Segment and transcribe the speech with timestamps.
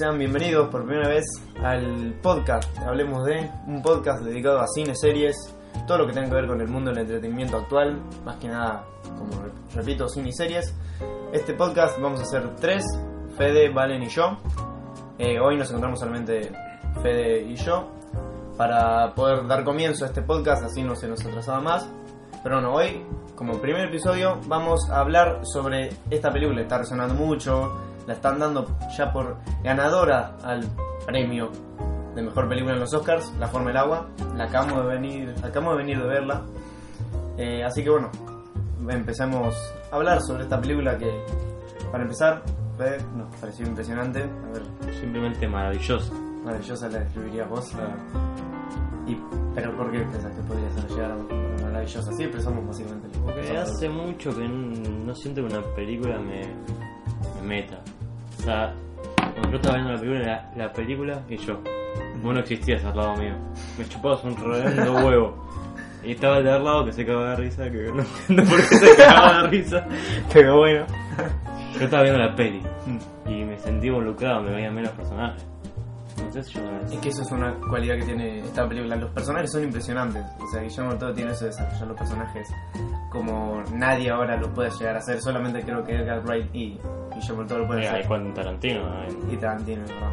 [0.00, 1.26] Sean bienvenidos por primera vez
[1.62, 2.74] al podcast.
[2.78, 5.36] Hablemos de un podcast dedicado a cine, series,
[5.86, 8.82] todo lo que tenga que ver con el mundo del entretenimiento actual, más que nada,
[9.18, 10.74] como re- repito, cine y series.
[11.34, 12.82] Este podcast vamos a hacer tres,
[13.36, 14.38] Fede, Valen y yo.
[15.18, 16.50] Eh, hoy nos encontramos solamente
[17.02, 17.90] Fede y yo
[18.56, 21.86] para poder dar comienzo a este podcast, así no se nos atrasaba más.
[22.42, 23.04] Pero bueno, hoy,
[23.36, 26.62] como primer episodio, vamos a hablar sobre esta película.
[26.62, 28.66] Está resonando mucho, la están dando
[28.98, 30.66] ya por ganadora al
[31.06, 31.48] premio
[32.12, 34.08] de mejor película en los Oscars, La Forma del Agua.
[34.34, 36.42] La acabamos de venir, acabamos de venir de verla.
[37.38, 38.10] Eh, así que bueno,
[38.88, 39.54] empecemos
[39.92, 41.08] a hablar sobre esta película que,
[41.92, 42.42] para empezar,
[42.76, 44.24] fue, nos pareció impresionante.
[44.24, 46.12] A ver, Simplemente maravilloso.
[46.44, 47.72] maravillosa la describirías vos.
[49.06, 49.16] Y,
[49.54, 52.12] pero ¿por qué pensás que podría ser llegar a maravillosa?
[52.12, 56.40] Sí, expresamos básicamente Porque hace mucho que no siento que una película me,
[57.40, 57.78] me meta.
[58.40, 58.72] O sea,
[59.16, 61.60] cuando yo estaba viendo la película, la, la película y yo.
[62.22, 63.34] Vos no existías al lado mío.
[63.78, 65.50] Me chupabas un redondo huevo.
[66.02, 68.68] Y estaba el de al lado que se cagaba de risa, que no entiendo por
[68.68, 69.86] qué se cagaba de risa.
[70.32, 70.86] Pero bueno.
[71.74, 72.62] Yo estaba viendo la peli
[73.26, 75.46] y me sentí involucrado, me veían menos personajes.
[76.20, 76.60] Entonces yo
[76.92, 78.96] Es que eso es una cualidad que tiene esta película.
[78.96, 80.24] Los personajes son impresionantes.
[80.40, 82.48] O sea, Guillermo Toro tiene eso de desarrollar los personajes
[83.10, 85.20] como nadie ahora lo puede llegar a hacer.
[85.20, 86.78] Solamente creo que Edgar Wright y
[87.14, 87.96] Guillermo Toro lo pueden hacer.
[88.02, 88.82] hay Quentin Tarantino.
[89.30, 90.12] y Tarantino, es verdad.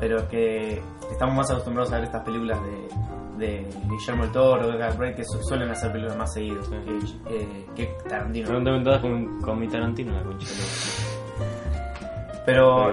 [0.00, 4.66] Pero es que estamos más acostumbrados a ver estas películas de, de Guillermo del Toro,
[4.68, 7.20] de Edgar Wright, que su- suelen hacer películas más seguidos Sí.
[7.28, 8.46] que, eh, que Tarantino.
[8.48, 10.46] Pregúntame todas con, con mi Tarantino, la concha.
[10.48, 12.92] de Pero.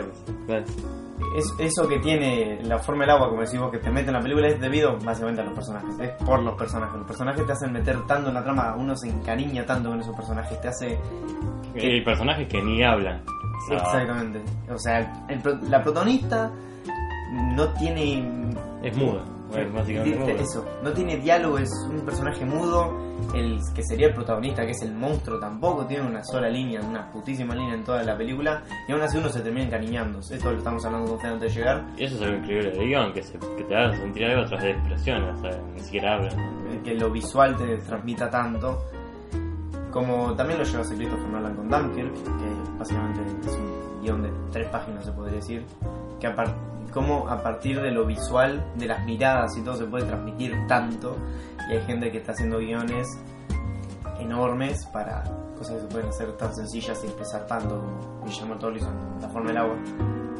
[1.36, 4.14] Es, eso que tiene la forma del agua, como decís vos, que te mete en
[4.14, 6.00] la película, es debido básicamente a los personajes.
[6.00, 6.98] Es por los personajes.
[6.98, 10.16] Los personajes te hacen meter tanto en la trama, uno se encariña tanto con esos
[10.16, 11.00] personajes, te hace
[11.76, 13.22] Y hay personajes que ni hablan.
[13.70, 14.42] Exactamente.
[14.70, 16.52] O sea, el la protagonista
[17.56, 18.54] no tiene.
[18.84, 19.24] Es muda.
[19.52, 20.42] Bueno, básicamente.
[20.42, 23.12] Eso, no tiene diálogo, es un personaje mudo.
[23.36, 27.12] El que sería el protagonista, que es el monstruo, tampoco tiene una sola línea, una
[27.12, 28.64] putísima línea en toda la película.
[28.88, 30.20] Y aún así uno se termina encariñando.
[30.20, 31.86] Esto lo estamos hablando con antes de llegar.
[31.98, 34.64] Y eso es algo increíble de guion, que, se, que te hagan sentir algo tras
[34.64, 35.36] de expresiones.
[35.38, 36.40] O sea, ni siquiera hablan.
[36.40, 38.82] eh, Que lo visual te transmita tanto.
[39.92, 44.24] Como también lo lleva a hacer Christopher Nolan con Dunkirk, que básicamente es un guion
[44.24, 45.66] de tres páginas, se podría decir.
[46.20, 46.36] Que a
[46.94, 51.16] como a partir de lo visual, de las miradas y todo, se puede transmitir tanto.
[51.70, 53.08] Y hay gente que está haciendo guiones
[54.20, 55.24] enormes para
[55.58, 59.48] cosas que se pueden hacer tan sencillas y expresar tanto como Guillermo en La Forma
[59.50, 59.76] del Agua.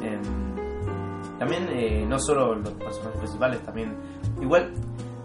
[0.02, 3.96] Em, también, eh, no solo los personajes principales, también.
[4.40, 4.72] Igual,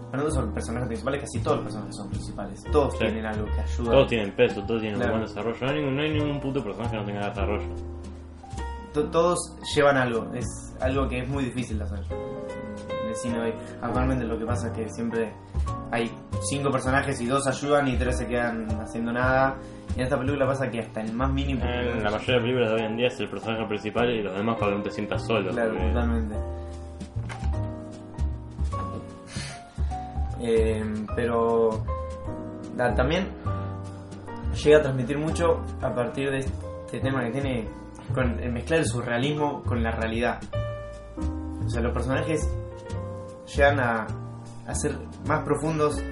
[0.08, 2.64] hablando sobre los personajes principales, casi todos los personajes son principales.
[2.72, 2.98] Todos Sí.
[3.00, 3.90] tienen algo que ayuda.
[3.92, 5.14] Todos tienen peso, todos tienen Claro.
[5.14, 5.58] un buen desarrollo.
[5.60, 7.68] No hay, ningún, no hay ningún puto personaje que no tenga desarrollo.
[8.94, 9.38] To- todos
[9.74, 13.54] llevan algo, es algo que es muy difícil de hacer en el cine hoy.
[13.82, 15.32] Actualmente lo que pasa es que siempre
[15.90, 16.10] hay
[16.48, 19.56] cinco personajes y dos ayudan y tres se quedan haciendo nada.
[19.96, 21.64] Y en esta película pasa que hasta el más mínimo.
[21.64, 24.36] En la mayoría de películas de hoy en día es el personaje principal y los
[24.36, 25.50] demás para que no te sientas solo.
[25.50, 26.34] Claro, porque- totalmente.
[30.40, 30.84] Eh,
[31.16, 31.84] pero
[32.94, 33.26] también
[34.62, 37.68] llega a transmitir mucho a partir de este tema que tiene
[38.14, 40.38] con el mezclar el surrealismo con la realidad.
[41.68, 42.48] O sea, los personajes
[43.54, 44.06] llegan a,
[44.66, 44.96] a ser
[45.26, 46.02] más profundos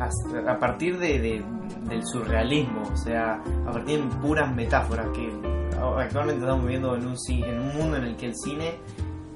[0.00, 1.44] a, a partir de, de-
[1.88, 3.34] del surrealismo, o sea,
[3.66, 5.28] a partir de puras metáforas que
[5.98, 8.74] actualmente estamos viviendo en un, en un mundo en el que el cine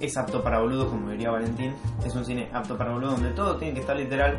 [0.00, 3.56] es apto para boludos, como diría Valentín, es un cine apto para boludos donde todo
[3.56, 4.36] tiene que estar literal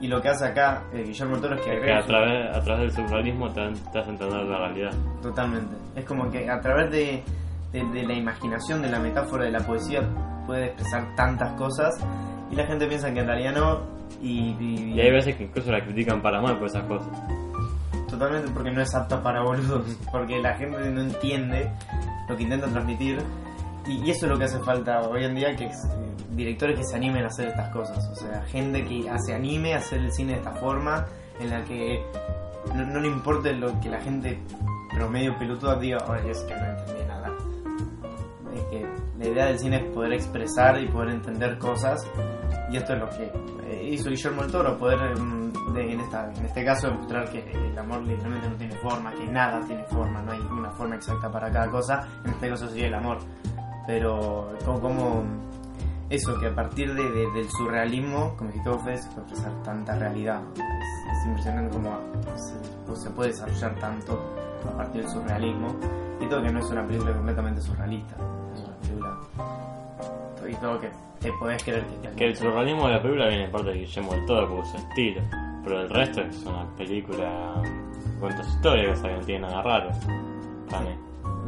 [0.00, 2.60] y lo que hace acá eh, Guillermo Toro es que que agrega a través, a
[2.62, 4.92] través del surrealismo te, hace entender la realidad.
[5.22, 5.76] Totalmente.
[5.94, 7.22] Es como que a través de,
[7.72, 10.02] de- de la imaginación, de la metáfora, de la poesía,
[10.46, 11.94] puede expresar tantas cosas
[12.50, 13.80] y la gente piensa que en realidad no.
[14.20, 17.08] Y, y- Y hay veces que incluso la critican para mal por esas cosas.
[18.08, 21.70] totalmente porque no es apta para boludos, porque la gente no entiende
[22.28, 23.18] lo que intenta transmitir
[23.86, 26.76] y, y eso es lo que hace falta hoy en día, que es eh, directores
[26.76, 30.00] que se animen a hacer estas cosas, o sea, gente que se anime a hacer
[30.00, 31.06] el cine de esta forma,
[31.38, 32.04] en la que
[32.74, 34.38] no, no le importe lo que la gente
[34.92, 36.99] promedio pelotuda diga, oye, es que no entendí
[39.20, 42.04] la idea del cine es poder expresar y poder entender cosas
[42.72, 43.24] y esto es lo que
[43.68, 47.38] eh, hizo Guillermo del Toro, poder mm, de- en, esta, en este caso demostrar que
[47.52, 51.30] el amor literalmente no tiene forma, que nada tiene forma, no hay una forma exacta
[51.30, 53.18] para cada cosa, en este caso sería el amor,
[53.86, 55.22] pero como, como
[56.10, 60.42] eso, que a partir de, de- del surrealismo, como Fede, se puede expresar tanta realidad.
[60.54, 61.98] Es, es impresionante cómo
[62.36, 62.54] se,
[62.86, 64.20] pues, puede desarrollar tanto
[64.68, 65.68] a partir del surrealismo.
[66.20, 68.16] Y todo que no es una película completamente surrealista.
[68.54, 69.16] Es una película.
[70.48, 70.90] Y todo que
[71.20, 74.12] te podés creer que Que el surrealismo de la película viene en parte de Guillermo
[74.12, 75.20] del Toro por su estilo,
[75.62, 77.62] pero el resto es una película
[78.18, 79.90] cuentos historias que no tiene nada raro.
[80.68, 80.90] Para mí.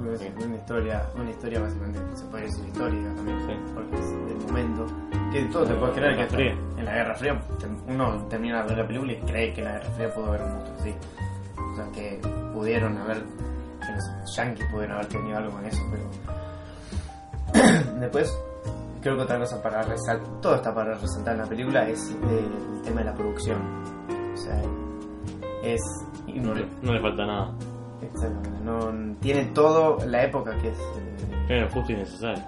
[0.03, 3.55] Una historia, una historia básicamente se puede decir histórica también, Sí.
[3.75, 4.87] porque es del momento.
[5.33, 6.53] Que todo te puedes creer que Fría.
[6.77, 7.41] en la Guerra Fría
[7.89, 10.43] uno termina de ver la película y cree que en la Guerra Fría pudo haber
[10.43, 10.95] un monstruo así.
[11.73, 12.21] O sea, que
[12.53, 16.05] pudieron haber, que los yankees pudieron haber tenido algo con eso, pero.
[18.01, 18.37] Después,
[19.01, 22.83] creo que otra cosa para resaltar, todo está para resaltar en la película es el
[22.83, 23.59] tema de la producción.
[24.35, 24.61] O sea,
[25.63, 25.81] es.
[26.27, 27.53] No no le falta nada.
[28.03, 30.79] Exactamente, no, tiene todo la época que es.
[31.49, 32.43] eh, lo justo y necesario.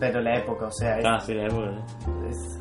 [0.00, 2.28] pero la época, o sea, es, Ah, sí, la época, ¿eh?
[2.30, 2.60] es-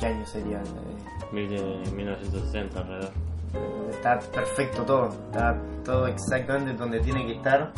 [0.00, 0.58] ¿qué año sería?
[0.58, 3.10] Eh, Mil- eh, 1960 alrededor.
[3.90, 7.72] Está perfecto todo, está todo exactamente donde tiene que estar.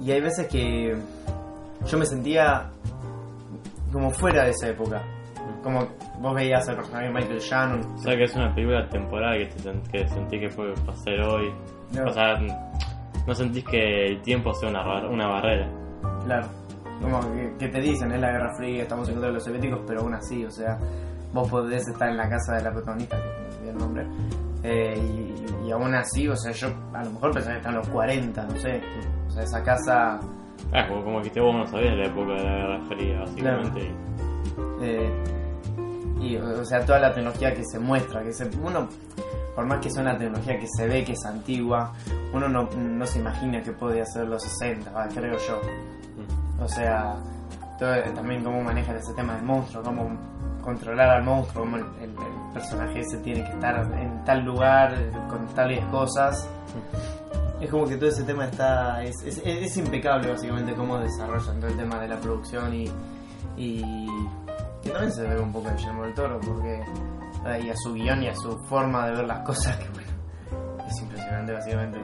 [0.00, 0.96] Y hay veces que
[1.86, 2.70] yo me sentía
[3.92, 5.02] como fuera de esa época.
[5.62, 5.86] Como
[6.20, 7.94] vos veías al personaje Michael Shannon.
[7.94, 11.52] O sea que es una película temporal que, te que sentí que puede pasar hoy.
[11.92, 12.04] No.
[12.06, 12.38] O sea,
[13.26, 15.68] no sentís que el tiempo sea una, bar- una barrera.
[16.24, 16.46] Claro.
[17.00, 19.80] Como que, que te dicen, es la Guerra Fría, estamos en contra de los soviéticos,
[19.86, 20.78] pero aún así, o sea,
[21.32, 24.06] vos podés estar en la casa de la protagonista, que no olvidé el nombre,
[24.62, 24.98] eh,
[25.62, 28.44] y, y aún así, o sea, yo a lo mejor pensaba que están los 40,
[28.44, 28.80] no sé.
[29.26, 30.20] O sea, esa casa
[30.72, 33.80] Ah, como, como que vos no sabías la época de la Guerra Fría, básicamente.
[33.80, 33.94] y-
[34.82, 35.10] Eh,
[36.20, 38.88] y o sea toda la tecnología que se muestra que se, uno
[39.54, 41.92] por más que sea una tecnología que se ve que es antigua
[42.32, 45.60] uno no, no se imagina que podía ser los 60 va, creo yo.
[46.60, 47.16] O sea
[47.78, 50.16] también cómo manejan ese tema del monstruo cómo
[50.62, 51.84] controlar al monstruo cómo el,
[52.54, 54.94] personaje ese tiene que estar en tal lugar
[55.28, 56.48] con tales cosas.
[57.60, 61.98] Es como que todo ese tema está es, impecable básicamente cómo desarrollan todo el tema
[61.98, 62.88] de la producción y,
[63.56, 64.06] y
[64.84, 66.84] que también se ve un poco de Guillermo del Toro porque
[67.62, 70.08] y a su guion y a su forma de ver las cosas que bueno
[70.86, 71.98] es impresionante básicamente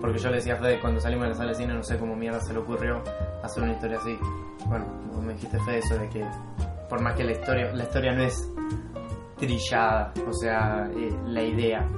[0.00, 1.98] porque yo le decía a Fede cuando salimos de la sala de cine no sé
[1.98, 3.02] cómo mierda se le ocurrió
[3.42, 4.16] hacer una historia así
[4.66, 6.26] bueno vos me dijiste Fede eso de que
[6.88, 8.52] por más que la historia la historia no es
[9.36, 11.88] trillada o sea eh, la idea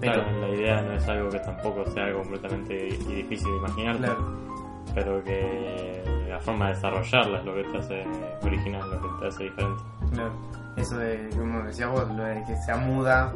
[0.00, 3.96] pero Claro, la idea no es algo que tampoco sea algo completamente difícil de imaginar,
[3.96, 4.50] claro
[4.94, 8.04] pero que la forma de desarrollarla es lo que te hace
[8.42, 9.82] original, lo que te hace diferente.
[10.12, 10.32] Claro.
[10.76, 13.32] Eso de, como decías vos, lo de que sea muda,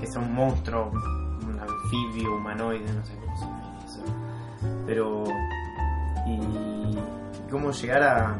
[0.00, 4.02] que sea un monstruo, un anfibio, humanoide, no sé cómo se llama eso.
[4.86, 5.24] Pero.
[6.26, 6.98] Y.
[7.50, 8.38] cómo llegar a,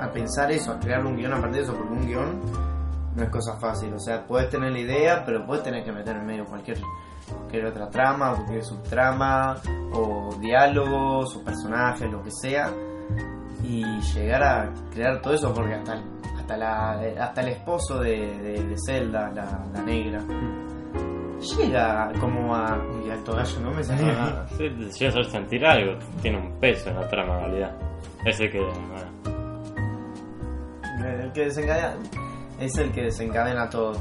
[0.00, 2.40] a pensar eso, a crear un guion a partir de eso, porque un guion
[3.14, 3.92] no es cosa fácil.
[3.94, 6.78] O sea, puedes tener la idea, pero puedes tener que meter en medio cualquier,
[7.26, 9.56] cualquier otra trama, o cualquier subtrama,
[9.92, 12.70] o diálogos, o personajes, lo que sea.
[13.62, 13.84] Y
[14.14, 16.02] llegar a crear todo eso, porque hasta el,
[16.42, 20.20] hasta la, hasta el esposo de, de, de Zelda, la, la negra,
[21.56, 22.78] llega como a.
[22.94, 24.12] Uy, alto gallo, no me salía.
[24.22, 27.76] Ah, sí, llega a hacer sentir algo, tiene un peso en la trama en realidad.
[28.24, 29.06] Ese que, bueno,
[31.04, 31.94] El que desencadena
[32.60, 33.92] es el que desencadena todo.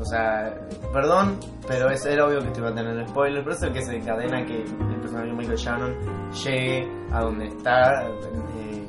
[0.00, 0.54] O sea,
[0.92, 3.80] perdón, pero es, era obvio que te iba a tener spoiler, pero es el que
[3.80, 5.96] desencadena que el personaje de Michael Shannon
[6.44, 8.06] llegue a donde están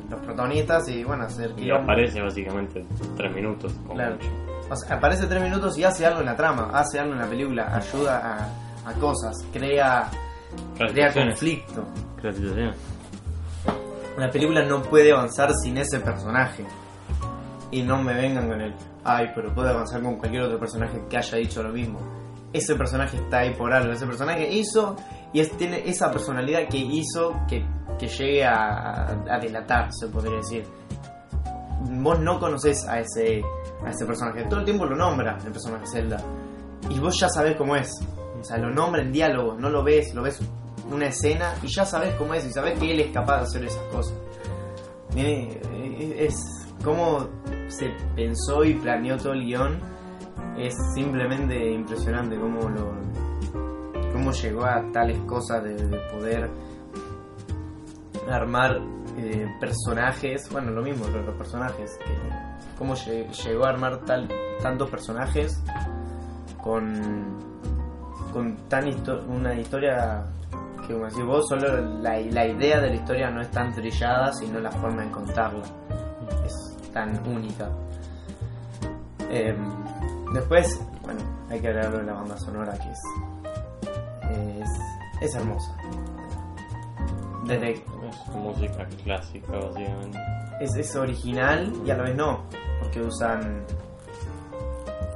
[0.09, 1.83] los protagonistas y bueno, hacer y quilombo.
[1.83, 2.85] aparece básicamente
[3.17, 3.73] tres minutos.
[3.83, 4.15] Como Claro.
[4.15, 4.27] mucho.
[4.71, 7.27] O sea, aparece tres minutos y hace algo en la trama, hace algo en la
[7.27, 8.49] película, ayuda
[8.85, 10.09] a, a cosas, crea,
[10.77, 11.85] Crea conflicto.
[12.19, 12.75] Crea situaciones.
[14.17, 16.65] La película no puede avanzar sin ese personaje.
[17.71, 18.73] Y no me vengan con el,
[19.03, 21.99] ay, pero puede avanzar con cualquier otro personaje que haya dicho lo mismo.
[22.51, 23.93] Ese personaje está ahí por algo.
[23.93, 24.95] Ese personaje hizo
[25.33, 27.65] y tiene esa personalidad que hizo que,
[27.97, 30.63] que llegue a, a delatar, se podría decir.
[31.81, 33.41] Vos no conoces a ese,
[33.85, 34.43] a ese personaje.
[34.45, 36.17] Todo el tiempo lo nombra el personaje Zelda.
[36.89, 37.91] Y vos ya sabés cómo es.
[38.39, 40.39] O sea, lo nombra en diálogo, no lo ves, lo ves
[40.91, 43.65] una escena y ya sabes cómo es y sabes que él es capaz de hacer
[43.65, 44.17] esas cosas.
[45.15, 46.35] Es
[46.83, 47.27] cómo
[47.67, 49.79] se pensó y planeó todo el guion
[50.57, 52.91] es simplemente impresionante cómo lo
[54.13, 56.49] cómo llegó a tales cosas de, de poder
[58.29, 58.77] armar
[59.17, 62.13] eh, personajes bueno lo mismo los, los personajes que
[62.77, 64.27] cómo lle- llegó a armar tal
[64.61, 65.61] tantos personajes
[66.61, 67.37] con
[68.33, 68.85] con tan
[69.29, 70.25] una historia
[70.85, 74.31] que como decís vos solo la, la idea de la historia no es tan trillada
[74.33, 75.63] sino la forma de contarla
[76.45, 77.69] es tan única.
[79.29, 79.57] Em,
[80.33, 82.99] después, bueno, hay que agregarlo de la banda sonora que es,
[84.61, 84.69] es,
[85.21, 85.75] es hermosa.
[87.45, 87.83] Desde, Es
[88.35, 90.19] música clásica, básicamente.
[90.59, 92.43] es, es original y a la vez no,
[92.79, 93.65] porque usan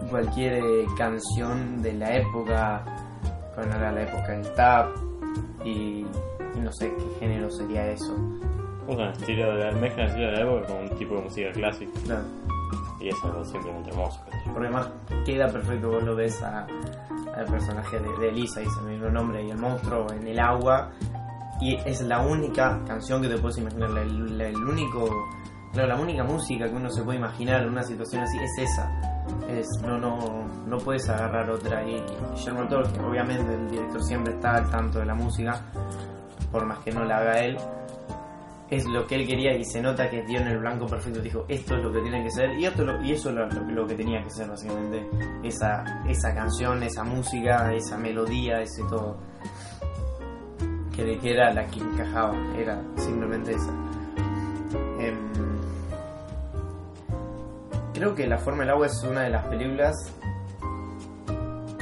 [0.10, 2.84] cualquier eh, canción de la época,
[3.56, 4.96] cuando era la época del tap
[5.66, 6.06] y,
[6.60, 8.16] no sé qué género sería eso.
[8.88, 11.52] Usan estilo de la, mezclan el estilo de la época con un tipo de música
[11.52, 11.92] clásica.
[12.06, 12.24] Claro.
[13.04, 14.22] Y es algo simplemente hermoso.
[14.46, 14.90] Porque además
[15.26, 19.50] queda perfecto, vos lo ves al personaje de, de Elisa, dice el mismo nombre, y
[19.52, 20.90] el monstruo en el agua.
[21.60, 24.02] Y es la única canción que te puedes imaginar, la-
[24.48, 25.10] el único,
[25.74, 28.90] claro, la única música que uno se puede imaginar en una situación así es esa.
[29.50, 31.84] Es, no, no, no puedes agarrar otra.
[31.84, 32.02] Y
[32.36, 35.62] Guillermo que obviamente el director siempre está al tanto de la música,
[36.52, 37.58] por más que no la haga él,
[38.70, 41.20] es lo que él quería y se nota que dio en el blanco perfecto.
[41.22, 43.36] Dijo, esto es lo que tiene que ser y, esto lo- y eso es
[43.68, 45.08] lo, que tenía que ser, básicamente.
[45.44, 49.18] Esa, esa canción, esa música, esa melodía, ese todo.
[50.96, 53.72] Que, que era la que encajaba, era simplemente esa.
[55.00, 55.32] Em,
[57.94, 59.96] creo que La Forma del Agua es una de las películas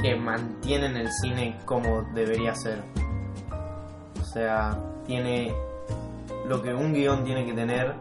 [0.00, 2.82] que mantienen el cine como debería ser.
[4.20, 5.54] O sea, tiene
[6.46, 7.94] lo que un guion tiene que tener,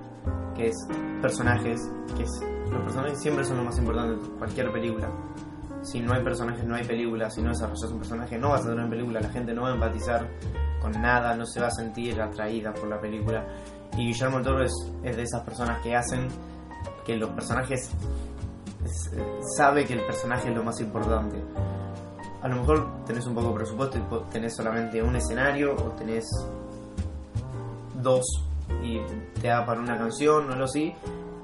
[0.55, 0.75] que es
[1.21, 1.79] personajes,
[2.17, 2.23] que
[2.71, 5.09] los personajes siempre son lo más importante de cualquier película.
[5.83, 7.29] Si no hay personajes, no hay película.
[7.29, 9.19] Si no desarrollas un personaje, no vas a tener una película.
[9.19, 10.27] La gente no va a empatizar
[10.79, 13.45] con nada, no se va a sentir atraída por la película.
[13.97, 16.27] Y Guillermo del Toro es, es de esas personas que hacen
[17.05, 17.89] que los personajes
[18.85, 19.11] es-
[19.57, 21.43] sabe que el personaje es lo más importante.
[22.41, 26.25] A lo mejor tenés un poco de presupuesto y tenés solamente un escenario o tenés
[28.01, 28.25] dos
[28.83, 28.99] y
[29.39, 30.93] te da para una canción o algo así,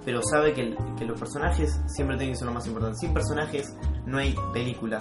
[0.05, 2.97] pero sabe que, que los personajes siempre tienen que ser lo más importante.
[2.99, 4.99] Sin personajes no hay película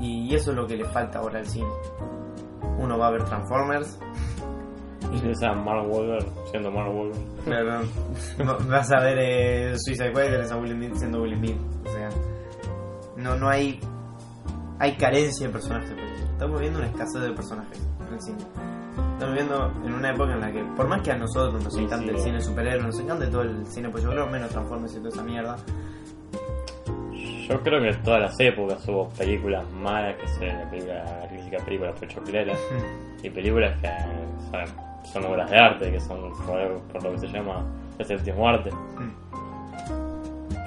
[0.00, 1.68] y eso es lo que le falta ahora al cine.
[2.78, 3.98] Uno va a ver Transformers
[5.12, 7.44] Y ves a Mark Wahlberg siendo Mark Wahlberg.
[7.44, 7.82] Claro,
[8.44, 8.58] no.
[8.68, 11.56] vas a ver eh, Suicide Squad y a Will Smith siendo Will Smith.
[11.84, 12.08] O sea,
[13.16, 13.80] no, no hay
[14.78, 15.90] hay carencia de personajes.
[16.32, 18.75] Estamos viendo una escasez de personajes en el cine.
[19.16, 21.88] Estamos viviendo en una época en la que, por más que a nosotros nos Sí,
[21.88, 22.08] sí.
[22.10, 25.08] el cine superhéroe, nos encanta todo el cine, pues yo creo menos Transformers y toda
[25.08, 25.56] esa mierda.
[27.48, 31.28] Yo creo que en todas las épocas hubo películas malas que se la película, la
[31.28, 32.52] clásica película pochoclera
[33.22, 33.88] y películas que
[34.50, 37.64] son, son obras de arte, que son por, por lo que se llama
[37.98, 38.68] el séptimo arte.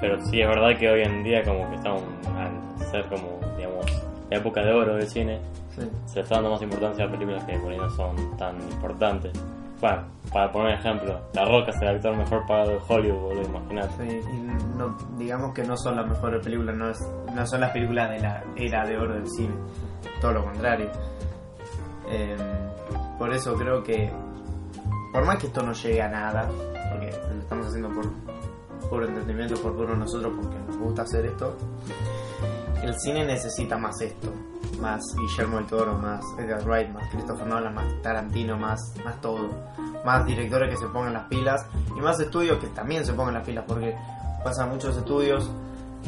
[0.01, 2.01] Pero sí es verdad que hoy en día como que estamos
[2.35, 3.85] al ser como, digamos,
[4.31, 5.39] la época de oro del cine,
[5.79, 5.89] Sí.
[6.05, 9.31] se le está dando más importancia a películas que por ahí no son tan importantes.
[9.81, 13.41] Bueno, para poner un ejemplo, La Roca es el actor mejor pagado de Hollywood, boludo,
[13.43, 14.09] imagínate.
[14.09, 17.71] Sí, y no, digamos que no son las mejores películas, no, es- no son las
[17.71, 19.53] películas de la era de oro del cine,
[20.19, 20.89] todo lo contrario.
[22.09, 22.35] Eh,
[23.17, 24.11] por eso creo que,
[25.13, 26.49] por más que esto no llegue a nada,
[26.91, 28.05] porque lo estamos haciendo por
[28.89, 31.55] puro entretenimiento, por puro nosotros, porque nos gusta hacer esto,
[32.89, 34.33] el cine necesita más esto,
[34.81, 39.49] más Guillermo del Toro, más Edgar Wright, más Christopher Nolan, más Tarantino, más, más todo,
[40.03, 41.65] más directores que se pongan las pilas
[41.95, 43.95] y más estudios que también se pongan las pilas, porque
[44.43, 45.49] pasan muchos estudios,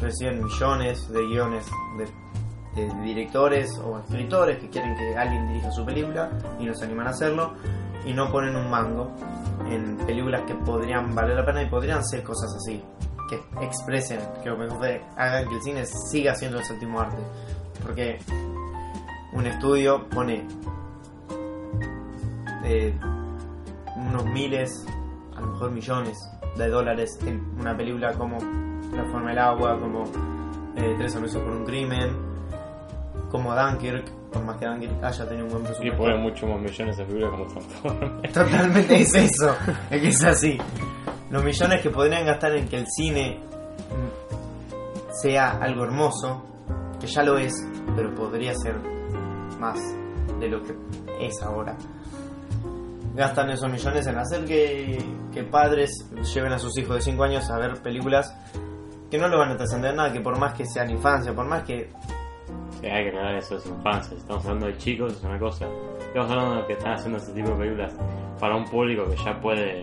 [0.00, 1.66] reciben millones de guiones
[1.98, 6.84] de, de directores o escritores que quieren que alguien dirija su película y no se
[6.84, 7.52] animan a hacerlo
[8.04, 9.12] y no ponen un mango
[9.70, 12.82] en películas que podrían valer la pena y podrían ser cosas así
[13.38, 14.86] que expresen, que lo mejor
[15.16, 17.16] hagan que el cine siga siendo el séptimo arte.
[17.82, 18.18] Porque
[19.32, 20.46] un estudio pone
[22.64, 22.94] eh,
[23.96, 24.86] unos miles,
[25.36, 26.18] a lo mejor millones
[26.56, 28.36] de dólares en una película como
[28.94, 30.04] La forma del agua, como
[30.76, 32.10] eh, Tres anuncios por un crimen,
[33.30, 35.96] como Dunkirk, por más que Dunkirk haya tenido un buen Y presupuesto.
[35.96, 38.32] ponen mucho más millones de películas como Transformers.
[38.32, 39.56] Totalmente es eso,
[39.90, 40.58] es que es así.
[41.32, 43.40] Los millones que podrían gastar en que el cine
[45.22, 46.42] sea algo hermoso,
[47.00, 47.54] que ya lo es,
[47.96, 48.76] pero podría ser
[49.58, 49.78] más
[50.38, 50.76] de lo que
[51.20, 51.74] es ahora.
[53.14, 54.98] Gastan esos millones en hacer que,
[55.32, 58.36] que padres lleven a sus hijos de 5 años a ver películas
[59.10, 61.62] que no lo van a trascender nada, que por más que sean infancia, por más
[61.62, 61.88] que
[62.78, 64.16] Sí, hay que aclarar eso de su infancia.
[64.18, 65.66] Estamos hablando de chicos, es una cosa.
[65.98, 67.94] Estamos hablando de que están haciendo este tipo de películas
[68.38, 69.82] para un público que ya puede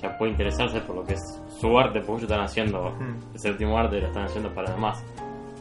[0.00, 3.18] ya puede interesarse por lo que es su arte, porque ellos están haciendo Mm.
[3.34, 5.04] el séptimo arte y lo están haciendo para demás.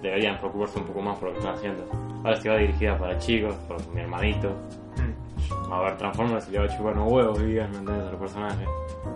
[0.01, 1.84] Deberían preocuparse un poco más por lo que están haciendo.
[2.24, 4.50] Ahora si va dirigida para chicos, por mi hermanito,
[4.98, 8.03] mm, a ver Transformers y le va a chupar unos huevos y ¿me entendés?
[8.08, 8.67] A los personajes.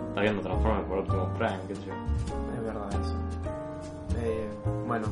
[0.08, 1.92] Está viendo Transformers por Optimus Prime, qué sé yo.
[2.54, 3.18] Es verdad eso.
[4.22, 4.48] Eh,
[4.86, 5.06] bueno,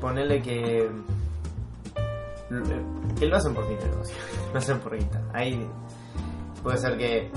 [0.00, 0.88] ponele que.
[3.18, 4.00] que lo hacen por dinero,
[4.52, 5.20] lo hacen por guita.
[5.32, 5.66] Ahí
[6.62, 7.30] puede ser que.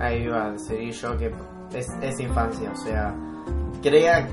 [0.00, 1.32] Ahí iba a seguir yo que
[1.74, 3.14] es, es infancia, o sea,
[3.82, 4.28] crea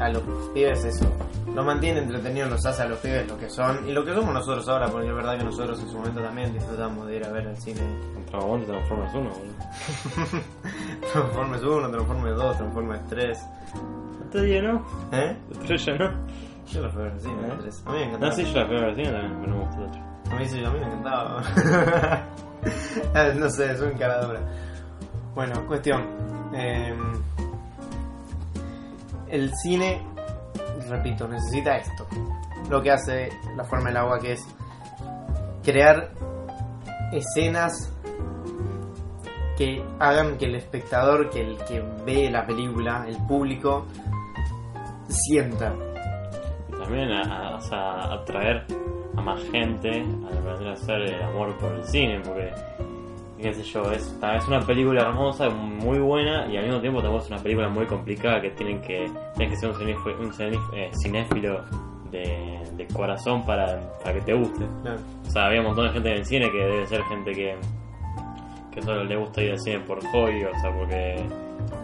[0.00, 0.22] a los
[0.54, 1.06] pibes eso.
[1.54, 4.32] Los mantiene entretenidos, los hace a los pibes lo que son y lo que somos
[4.32, 7.30] nosotros ahora, porque es verdad que nosotros en su momento también disfrutamos de ir a
[7.32, 7.80] ver al cine
[8.30, 10.42] Dragon Transformers 1, boludo.
[11.12, 13.38] Transformers 1, Transformers 2, Transformers 3.
[14.24, 14.86] Este día no.
[15.12, 15.36] ¿Eh?
[15.52, 16.10] El 3 ya no.
[16.66, 17.52] Yo la fui a ver al cine, ¿Eh?
[17.52, 17.82] el 3.
[17.86, 18.32] A mí me No, encantaba.
[18.32, 20.00] sí, yo la fui a ver al cine también, pero no me gustó el otro.
[20.30, 21.42] A mí sí, a mí me encantaba.
[23.14, 24.40] Ah, no sé, es un encaradora.
[25.38, 26.02] Bueno, cuestión.
[26.52, 26.92] Eh,
[29.28, 30.02] el cine,
[30.88, 32.08] repito, necesita esto.
[32.68, 34.44] Lo que hace la forma del agua, que es
[35.62, 36.10] crear
[37.12, 37.94] escenas
[39.56, 43.86] que hagan que el espectador, que el que ve la película, el público,
[45.06, 45.72] sienta.
[46.80, 48.66] También a, a- atraer
[49.16, 52.52] a más gente a ser el amor por el cine, porque,
[53.40, 57.24] qué sé yo, es, es una película hermosa, muy buena, y al mismo tiempo tampoco
[57.24, 60.32] es una película muy complicada que tienen que, tienes que ser un,
[60.74, 61.64] eh, cinéfilo
[62.10, 64.64] de, de corazón para, para que te guste.
[64.82, 65.00] Claro.
[65.26, 67.56] O sea, había un montón de gente en el cine que debe ser gente que,
[68.72, 71.24] que solo le gusta ir al cine por hobby, o sea, porque,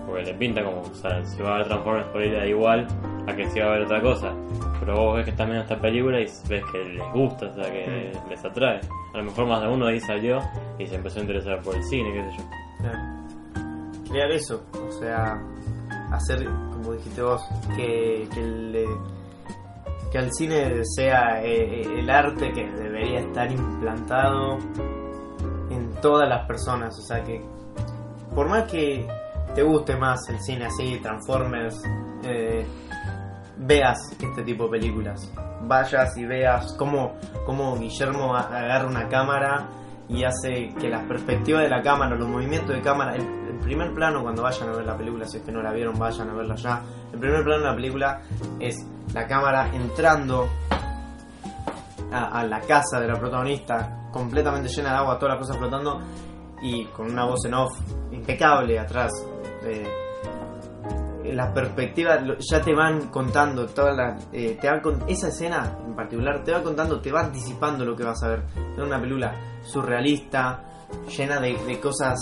[0.07, 2.87] porque le pinta como, o sea, si va a ver Transformers por ir da igual
[3.27, 4.35] a que si va a ver otra cosa.
[4.85, 7.73] Pero vos ves que están viendo esta película y ves que les gusta, o sea,
[7.73, 8.81] que les atrae.
[9.15, 10.41] A lo mejor más de uno ahí salió
[10.79, 12.45] y se empezó a interesar por el cine, qué sé yo.
[12.81, 12.99] Claro.
[14.11, 15.43] Crear eso, o sea,
[16.13, 17.43] hacer, como dijiste vos,
[17.77, 18.87] que, que, el,
[20.13, 24.59] que al cine sea eh, el arte que debería estar implantado
[25.71, 27.43] en todas las personas, o sea que
[28.35, 29.07] por más que
[29.55, 31.83] te guste más el cine así, Transformers,
[32.25, 32.67] eh,
[33.59, 37.15] veas este tipo de películas, vayas y veas cómo,
[37.47, 39.69] cómo Guillermo agarra una cámara
[40.09, 44.23] y hace que la perspectiva de la cámara, los movimientos de cámara, el, primer plano
[44.23, 46.55] cuando vayan a ver la película, si es que no la vieron, vayan a verla
[46.55, 46.83] ya.
[47.11, 48.21] El primer plano de la película
[48.61, 48.77] es
[49.15, 50.47] la cámara entrando
[52.13, 55.99] a, a la casa de la protagonista, completamente llena de agua, todas las cosas flotando
[56.61, 57.73] y con una voz en off
[58.13, 59.13] impecable atrás.
[59.63, 60.04] Eh,
[61.33, 65.95] las perspectivas ya te van contando todas las eh, te van con esa escena en
[65.95, 68.43] particular te va contando te va anticipando lo que vas a ver.
[68.77, 70.63] Es una película surrealista
[71.17, 72.19] llena de, cosas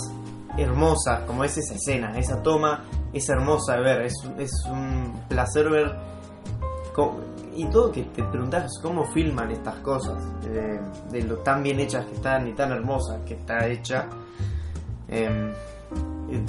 [0.57, 4.13] hermosas como es esa escena esa toma es hermosa de ver es,
[4.69, 5.91] un placer ver
[7.55, 10.79] y todo que te preguntas cómo filman estas cosas eh,
[11.11, 14.07] de lo tan bien hechas que están y tan hermosas que está hecha
[15.09, 15.53] eh,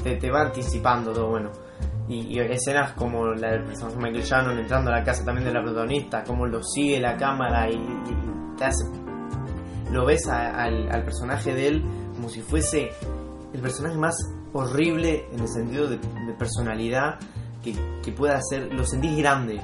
[0.02, 1.63] te, te va anticipando todo bueno
[2.08, 5.62] y, escenas como la del personaje Michael Shannon entrando a la casa también de la
[5.62, 7.78] protagonista, cómo lo sigue la cámara y,
[8.58, 8.84] te hace,
[9.90, 12.90] lo ves al, personaje de él como si fuese
[13.52, 14.16] el personaje más
[14.52, 15.98] horrible en el sentido de,
[16.38, 17.18] personalidad
[17.62, 19.60] que, que pueda ser, lo sentís grande,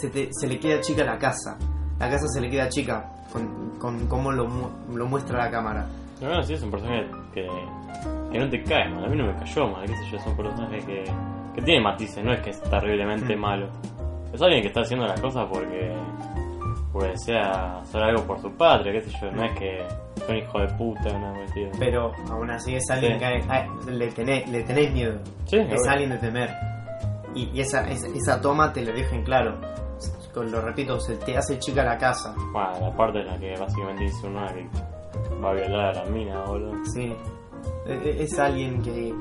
[0.00, 1.56] se, te- le queda chica la casa,
[1.98, 5.86] la casa se le queda chica con, cómo lo, mu- lo muestra la cámara.
[6.20, 7.46] No, no, sí, es un personaje que,
[8.32, 8.84] que no te cae.
[8.84, 10.16] A mí no me cayó mal, qué sé yo.
[10.16, 11.04] Es un personaje que,
[11.54, 13.40] que tiene matices, no es que es terriblemente Mm.
[13.40, 13.68] malo.
[14.32, 15.92] Es alguien que está haciendo las cosas porque,
[16.92, 19.30] porque desea hacer algo por su patria, qué sé yo.
[19.32, 21.70] No es que es un hijo de puta, una cuestión.
[21.78, 23.18] Pero aún así es alguien Sí.
[23.86, 25.18] que le, tenés, le tenés miedo.
[25.46, 25.90] Sí, es obvio.
[25.90, 26.50] alguien de temer.
[27.34, 29.58] Y, y esa, esa, esa toma te lo dejo en claro.
[30.34, 32.32] Lo repito, se te hace chica la casa.
[32.52, 34.68] Bueno, la parte en la que básicamente dice uno que
[35.42, 36.74] va a violar a la mina, boludo.
[36.84, 37.12] Sí.
[37.88, 39.12] E- e- Es alguien que,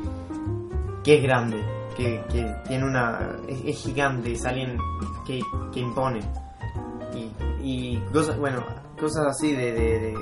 [1.04, 1.58] que es grande,
[1.98, 2.24] que,
[2.68, 3.36] tiene una.
[3.48, 4.78] Es, es gigante, es alguien
[5.26, 5.42] que,
[5.74, 6.20] que impone.
[7.14, 7.32] Y,
[7.62, 8.64] y cosas, bueno,
[9.00, 10.16] cosas así de, de-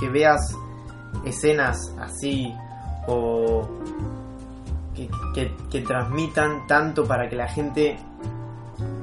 [0.00, 0.54] que veas
[1.24, 2.52] escenas así
[3.06, 3.66] o
[5.34, 7.96] que- que transmitan tanto para que la gente,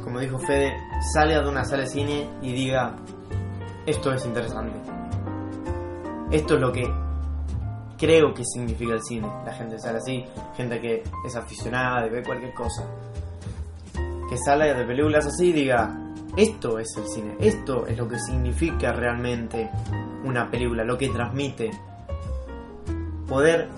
[0.03, 0.73] como dijo Fede,
[1.13, 2.95] salga de una sala de cine y diga,
[3.85, 4.77] esto es interesante.
[6.31, 6.91] Esto es lo que
[7.97, 9.27] creo que significa el cine.
[9.45, 10.23] La gente sale así,
[10.55, 12.85] gente que es aficionada ver cualquier cosa.
[14.29, 15.95] Que sale de películas así y diga,
[16.35, 19.69] esto es el cine, esto es lo que significa realmente
[20.23, 21.71] una película, lo que transmite.
[23.27, 23.69] Poder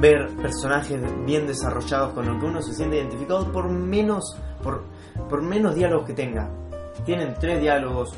[0.00, 4.84] ver personajes bien desarrollados con lo que uno se siente identificado por menos, por,
[5.28, 6.48] por menos diálogos que tenga.
[7.04, 8.14] Tienen tres diálogos,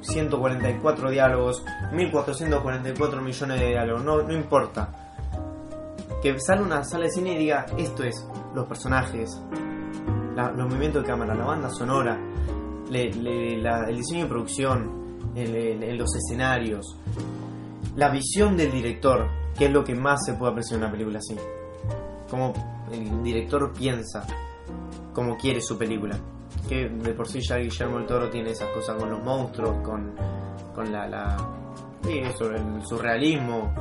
[0.00, 4.88] 1144 diálogos, 1444 millones de diálogos, no, importa.
[6.22, 9.40] Que sale una sala de cine y diga, esto es, los personajes,
[10.36, 12.18] los movimientos de cámara, la banda sonora,
[12.90, 16.96] el diseño de producción, el- el- los escenarios,
[17.96, 21.18] la visión del director, que es lo que más se puede apreciar en una película
[21.18, 21.36] así.
[22.30, 22.52] Cómo
[22.92, 24.24] el director piensa,
[25.12, 26.16] cómo quiere su película.
[26.68, 30.14] Que de por sí ya Guillermo el Toro tiene esas cosas con los monstruos, con,
[30.74, 31.36] con la,
[32.02, 33.72] sí, eso, el surrealismo,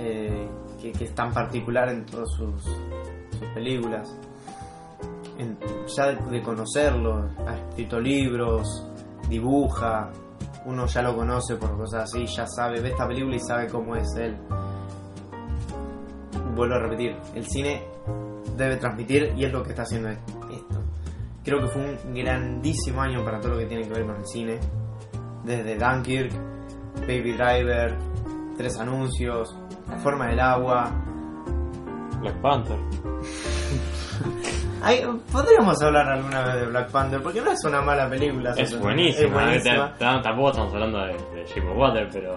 [0.00, 0.48] eh,
[0.80, 2.64] que, es tan particular en todas sus,
[3.54, 4.16] películas.
[5.96, 8.86] Ya de, de conocerlo, ha escrito libros,
[9.28, 10.10] dibuja,
[10.66, 13.96] uno ya lo conoce por cosas así, ya sabe, ve esta película y sabe cómo
[13.96, 14.36] es él.
[16.54, 17.82] Vuelvo a repetir, el cine
[18.56, 20.41] debe transmitir y es lo que está haciendo esto.
[21.44, 24.26] Creo que fue un grandísimo año para todo lo que tiene que ver con el
[24.26, 24.58] cine.
[25.44, 26.32] Desde Dunkirk,
[27.00, 27.96] Baby Driver,
[28.56, 29.56] Tres Anuncios,
[29.88, 30.90] La Forma del Agua.
[32.20, 32.78] Black Panther.
[34.84, 35.00] Ay,
[35.32, 38.52] podríamos hablar alguna vez de Black Panther, porque no es una mala película.
[38.56, 39.54] Es buenísima.
[39.54, 39.64] Es
[39.98, 42.34] Tampoco estamos hablando de, de of Water, pero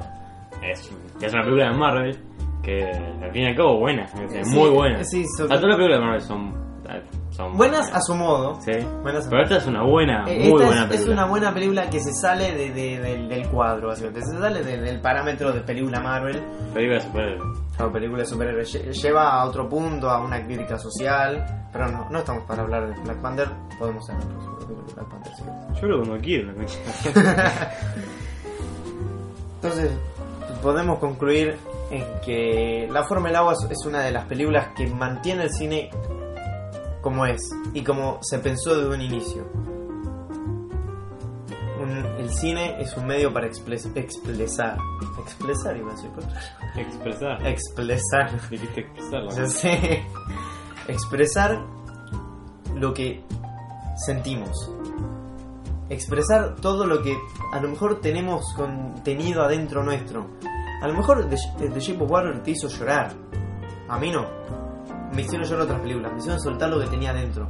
[0.61, 0.91] es,
[1.21, 2.19] es una película de Marvel
[2.63, 4.03] que al fin y al cabo buena.
[4.05, 5.03] Es Sí, muy buena.
[5.03, 6.53] sí, so- todas las películas de Marvel son,
[7.35, 8.59] son Buenas a su modo.
[8.61, 8.71] Sí.
[9.03, 10.95] Buenas a Pero esta es una buena, Eh, muy Esta buena es, película.
[10.95, 14.21] es una buena película que se sale de- de- del, del cuadro, básicamente.
[14.25, 16.41] Se sale de- del parámetro de película Marvel.
[16.73, 17.59] película de superhéroes.
[17.79, 18.73] O película de superhéroes.
[18.75, 21.45] Lle- Lleva a otro punto, a una crítica social.
[21.73, 23.49] Pero no, no estamos para hablar de Black Panther.
[23.77, 25.81] Podemos hablar sobre Black Panther si querés.
[25.81, 26.47] Yo lo como quiero.
[26.47, 27.71] la concha.
[29.55, 29.91] Entonces,
[30.61, 31.57] podemos concluir
[31.91, 35.89] en que La Forma del Agua es una de las películas que mantiene el cine
[37.05, 37.39] como es
[37.71, 39.43] y como se pensó desde un inicio.
[41.79, 44.75] Un- el cine es un medio para expres- expresar.
[45.19, 46.09] Expresar, iba a decir.
[46.75, 47.45] Expresar.
[47.45, 48.49] Expresar.
[48.49, 49.31] Dijiste expresarla.
[49.35, 50.03] Ya sé.
[50.87, 51.61] Expresar
[52.75, 53.23] lo que
[54.03, 54.71] sentimos.
[55.89, 57.15] Expresar todo lo que
[57.53, 60.25] a lo mejor tenemos contenido adentro nuestro.
[60.81, 63.13] A lo mejor The, The Shape of Water te hizo llorar.
[63.89, 64.25] A mí no.
[65.13, 66.11] Me hicieron llorar otras películas.
[66.13, 67.47] Me hicieron soltar lo que tenía adentro.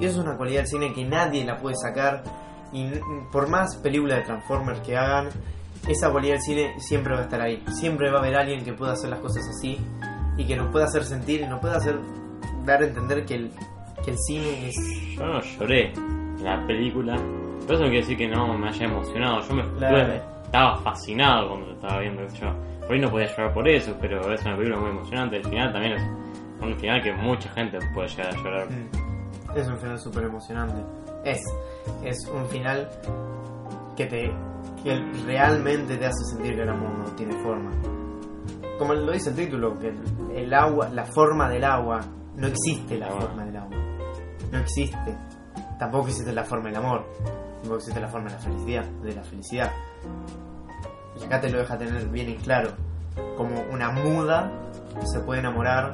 [0.00, 2.22] Y eso es una cualidad del cine que nadie la puede sacar.
[2.72, 2.88] Y
[3.30, 5.28] por más películas de Transformers que hagan,
[5.88, 7.62] esa cualidad del cine siempre va a estar ahí.
[7.72, 9.78] Siempre va a haber alguien que pueda hacer las cosas así
[10.36, 11.98] y que nos pueda hacer sentir y nos pueda hacer
[12.64, 13.50] dar a entender que el,
[14.04, 14.76] que el cine es.
[15.16, 15.92] Yo no lloré
[16.42, 17.16] la película.
[17.66, 19.40] Pero eso no quiere decir que no me haya emocionado.
[19.46, 20.12] Yo me Claro.
[20.44, 22.22] estaba fascinado cuando lo estaba viendo.
[22.28, 22.52] Yo.
[22.80, 25.36] Por ahí no podía llorar por eso, pero es una película muy emocionante.
[25.36, 26.02] El final también es
[26.62, 28.68] un final que mucha gente puede llegar a llorar.
[29.54, 30.82] Es un final súper emocionante.
[31.24, 31.40] Es.
[32.04, 32.88] Es un final
[33.96, 34.30] que te.
[34.82, 34.96] que
[35.26, 37.70] realmente te hace sentir que el amor no tiene forma.
[38.78, 40.00] Como lo dice el título, que el,
[40.34, 42.00] el agua, la forma del agua.
[42.36, 43.20] No existe la Ah.
[43.20, 43.76] forma del agua.
[44.50, 45.16] No existe.
[45.78, 47.04] Tampoco existe la forma del amor.
[47.56, 48.84] Tampoco existe la forma de la felicidad.
[49.02, 49.70] De la felicidad.
[51.20, 52.70] Y acá te lo deja tener bien en claro.
[53.36, 54.50] Como una muda
[55.04, 55.92] se puede enamorar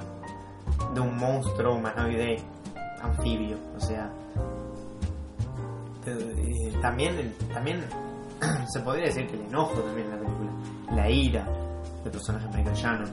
[0.95, 2.43] de un monstruo humanoide
[3.03, 3.57] anfibio.
[3.77, 4.11] O sea.
[6.07, 7.85] eh, también, también
[8.73, 10.51] se podría decir que el enojo también en la película.
[10.95, 11.45] La ira
[12.03, 13.13] del personaje Michael.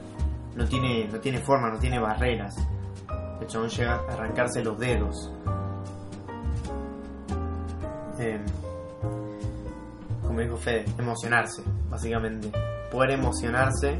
[0.54, 2.56] No tiene, no tiene forma, no tiene barreras.
[3.40, 5.32] El chabón llega a arrancarse los dedos.
[8.18, 8.40] Eh,
[10.22, 12.50] como dijo Fede, emocionarse, básicamente.
[12.90, 13.98] Poder emocionarse.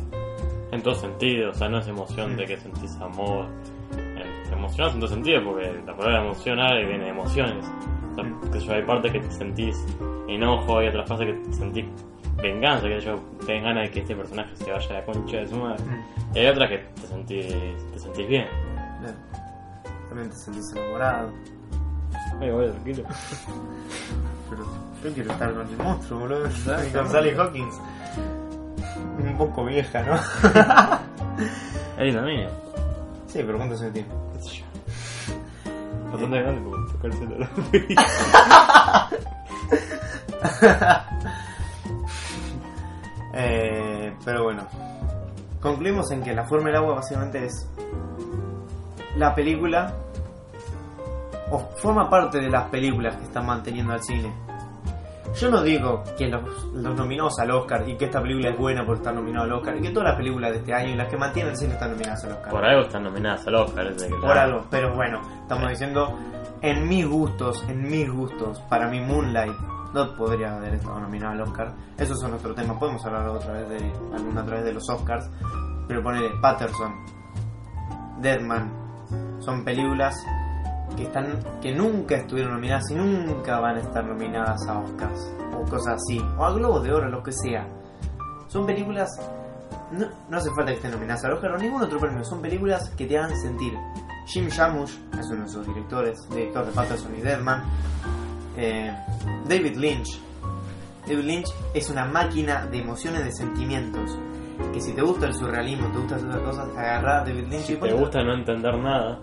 [0.76, 2.36] En todo sentido, o sea, no es emoción Mm.
[2.36, 3.46] de que sentís amor.
[3.96, 7.64] Eh, Te emocionás en todo sentido, porque la palabra emocionar viene de emociones.
[8.12, 8.50] O sea, Mm.
[8.52, 9.86] que yo, hay partes que te sentís
[10.28, 11.84] enojo, hay otras partes que te sentís
[12.42, 13.14] venganza, que yo
[13.46, 15.82] tenés ganas de que este personaje se vaya a la concha de su madre.
[15.84, 17.46] Mm, Y hay otras que te sentís,
[17.92, 18.46] te sentís bien.
[20.10, 21.30] También te sentís enamorado.
[22.40, 23.02] Ay, bueno, tranquilo.
[24.50, 24.64] Pero
[25.02, 26.42] yo quiero estar con el monstruo, boludo.
[26.92, 27.80] Con Sally Hawkins.
[29.18, 30.14] Un poco vieja, ¿no?
[31.98, 32.48] Ahí también.
[33.26, 34.09] Sí, pero ¿cuántos años tiene?
[34.32, 34.64] qué sé yo.
[36.11, 37.48] Bastante grande porque tocarse la
[43.38, 44.66] Eh, pero bueno,
[45.61, 47.68] concluimos en que La Forma del Agua básicamente es
[49.16, 49.92] la película,
[51.50, 54.32] o forma parte de las películas que están manteniendo al cine.
[55.34, 58.84] Yo no digo que los, los nominados al Oscar y que esta película es buena
[58.86, 61.08] por estar nominado al Oscar y que todas las películas de este año y las
[61.08, 62.50] que mantienen el cine están nominadas al Oscar.
[62.50, 63.92] Por algo están nominadas al Oscar.
[63.92, 66.18] desde que Por algo, pero bueno, estamos diciendo
[66.62, 69.54] en mis gustos, en mis gustos, para mí Moonlight
[69.92, 71.74] no podría haber estado nominada al Oscar.
[71.96, 75.30] Eso es otro tema, podemos hablar otra vez de alguna otra vez de los Oscars.
[75.88, 76.92] Pero ponele Patterson,
[78.20, 78.72] Deadman,
[79.40, 80.16] son películas
[80.96, 85.62] que están que nunca estuvieron nominadas y nunca van a estar nominadas a Oscars o
[85.68, 87.66] cosas así, o a Globos de Oro, lo que sea.
[88.48, 89.09] Son películas
[89.92, 92.90] no, no hace falta que estén nominadas al Oscar o ningún otro premio, son películas
[92.90, 93.72] que te hagan sentir.
[94.26, 97.62] Jim Jarmusch es uno de sus directores, director de Patterson y Deadman.
[98.56, 98.92] Eh,
[99.48, 100.20] David Lynch.
[101.06, 104.18] David Lynch es una máquina de emociones, de sentimientos.
[104.72, 107.76] Que si te gusta el surrealismo, te gustan esas cosas, agarrá a David Lynch y
[107.76, 109.20] Te gusta no entender nada,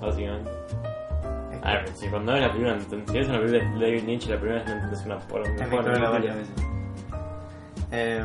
[0.00, 0.50] básicamente.
[1.64, 4.36] A ver, si cuando ves la ent- si ves una película de David Lynch la
[4.38, 6.54] primera vez no entendés una por Tenés que verla varias veces.
[7.90, 8.24] Eh,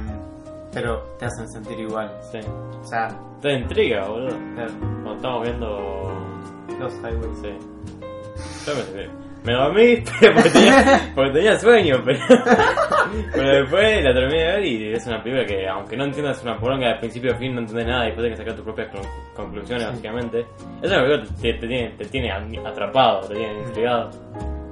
[0.74, 2.12] pero te hacen sentir igual.
[2.32, 2.40] Sí.
[2.82, 3.08] O sea,
[3.42, 4.36] Te intriga, boludo.
[4.56, 6.12] ver Cuando estamos viendo.
[6.80, 7.40] los highways.
[7.42, 7.58] Sí.
[8.68, 12.20] Yo me, me dormí pero porque, tenía, porque tenía sueño, pero,
[13.34, 16.58] pero después la terminé de ver y es una película que, aunque no entiendas una
[16.58, 18.88] poronga de principio a fin, no entendés nada y después tenés que sacar tus propias
[18.90, 19.90] con- conclusiones, Sí.
[19.92, 20.46] básicamente.
[20.82, 22.32] Es una película que te, te tiene, te tiene
[22.66, 24.10] atrapado, te tiene intrigado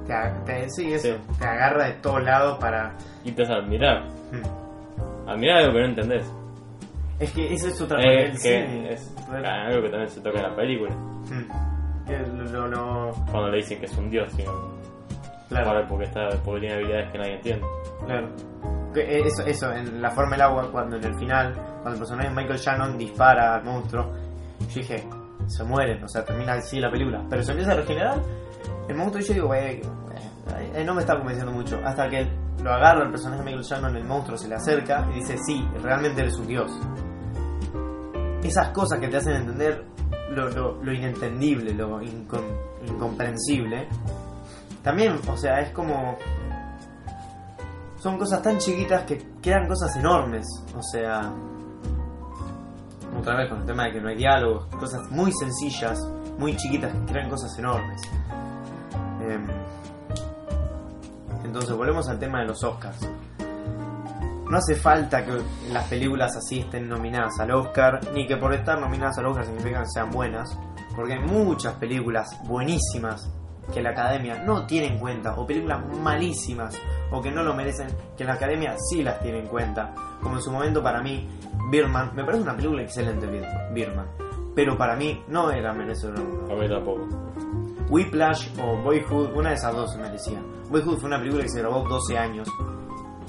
[0.06, 0.14] Te,
[0.46, 1.08] te- sí, eso.
[1.08, 1.38] Sí.
[1.38, 2.94] Te agarra de todos lados para.
[3.24, 4.04] y te hace admirar.
[4.32, 5.28] Hmm.
[5.28, 6.32] Admirar algo que no entendés.
[7.20, 10.42] Es que eso es otra Eh, del que es algo que también se toca en
[10.44, 10.94] la película.
[10.94, 11.77] Hmm.
[12.08, 12.16] Que
[13.30, 14.50] Cuando le dicen que es un dios, sino
[15.48, 17.66] claro, porque, está, porque tiene habilidades que nadie entiende.
[18.06, 18.28] claro.
[18.94, 21.98] Que, eh, Eso, eso, en la forma del agua, cuando en el final, cuando el
[21.98, 24.10] personaje de Michael Shannon dispara al monstruo,
[24.60, 25.04] yo dije,
[25.46, 27.22] se mueren, o sea, termina así la película.
[27.28, 28.18] Pero se empieza a regenerar
[28.88, 29.82] el monstruo y yo digo, güey,
[30.74, 31.78] eh, no me está convenciendo mucho.
[31.84, 32.26] Hasta que
[32.62, 35.68] lo agarra el personaje de Michael Shannon, el monstruo se le acerca y dice, sí,
[35.82, 36.70] realmente eres un dios.
[38.42, 39.84] Esas cosas que te hacen entender
[40.30, 43.88] lo, lo- lo inentendible, lo incom- incomprensible.
[44.82, 46.16] También, o sea, es como...
[47.98, 50.46] Son cosas tan chiquitas que crean cosas enormes.
[50.76, 51.32] O sea...
[53.18, 55.98] Otra vez con el tema de que no hay diálogos, cosas muy sencillas,
[56.38, 58.00] muy chiquitas que crean cosas enormes.
[59.20, 59.44] Em,
[61.44, 62.98] entonces volvemos al tema de los Oscars.
[64.50, 65.32] No hace falta que
[65.72, 69.80] las películas así estén nominadas al Oscar, ni que por estar nominadas al Oscar significa
[69.80, 70.58] que sean buenas,
[70.96, 73.30] porque hay muchas películas buenísimas
[73.72, 76.80] que la academia no tiene en cuenta, o películas malísimas,
[77.10, 79.94] o que no lo merecen, que la academia sí las tiene en cuenta.
[80.22, 81.28] Como en su momento para mí,
[81.70, 84.06] Birman, me parece una película excelente, Bir- Birman,
[84.54, 86.20] pero para mí no era merecedora.
[86.20, 87.06] A mí tampoco.
[87.90, 90.40] Whiplash o Boyhood, una de esas dos se merecía.
[90.70, 92.48] Boyhood fue una película que se grabó 12 años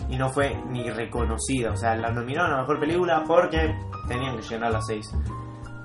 [0.10, 1.72] y no fue ni reconocida.
[1.72, 3.76] O sea, la nominaron a mejor película porque
[4.08, 5.15] tenían que llenar las 6.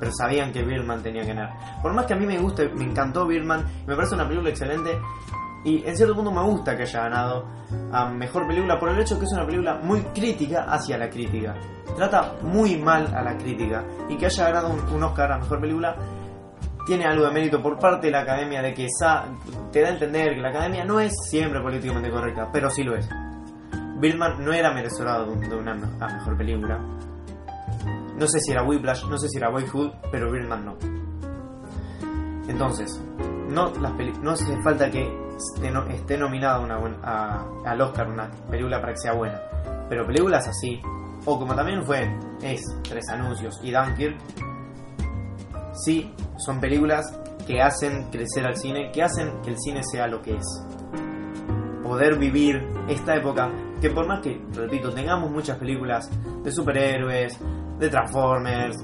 [0.01, 1.81] Pero sabían que Birdman tenía que ganar.
[1.83, 4.99] Por más que a mí me guste, me encantó Birdman, me parece una película excelente.
[5.65, 7.47] Y en cierto punto me gusta que haya ganado
[7.93, 11.55] a mejor película por el hecho que es una película muy crítica hacia la crítica.
[11.97, 13.83] Trata muy mal a la crítica.
[14.09, 15.97] Y que haya ganado un, un Oscar a mejor película
[16.87, 19.25] tiene algo de mérito por parte de la academia de que sa-
[19.73, 22.95] te da a entender que la academia no es siempre políticamente correcta, pero sí lo
[22.97, 23.09] es.
[24.01, 26.79] Birdman no era merecedor de, un- de una mejor película.
[28.19, 30.77] No sé si era Whiplash, no sé si era Boyhood, pero Birdman no.
[32.49, 33.01] Entonces,
[33.49, 33.73] no,
[34.33, 35.85] hace falta que esté, no-
[36.19, 36.59] nominada
[37.03, 39.41] a- al Oscar una película para que sea buena.
[39.89, 40.81] Pero películas así,
[41.25, 42.09] o como también fue,
[42.43, 44.17] es Tres Anuncios y Dunkirk,
[45.85, 47.05] sí son películas
[47.47, 50.65] que hacen crecer al cine, que hacen que el cine sea lo que es.
[51.83, 53.51] Poder vivir esta época,
[53.85, 56.11] que por más que, repito, tengamos muchas películas
[56.43, 57.39] de superhéroes,
[57.79, 58.83] de Transformers,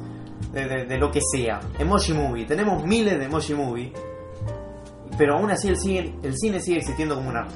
[0.52, 3.92] de, de- lo que sea, Emoji Movie, tenemos miles de Emoji Movie,
[5.16, 7.54] pero aún así el cine, el cine sigue existiendo como un arte.